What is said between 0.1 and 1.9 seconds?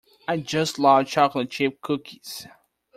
I just love chocolate chip